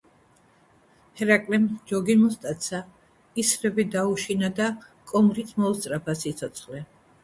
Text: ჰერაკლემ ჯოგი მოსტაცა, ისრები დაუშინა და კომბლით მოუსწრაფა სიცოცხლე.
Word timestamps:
ჰერაკლემ 1.21 1.67
ჯოგი 1.91 2.17
მოსტაცა, 2.23 2.81
ისრები 3.45 3.89
დაუშინა 3.99 4.53
და 4.63 4.75
კომბლით 5.15 5.57
მოუსწრაფა 5.63 6.23
სიცოცხლე. 6.27 6.89